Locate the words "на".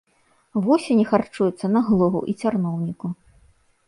1.75-1.83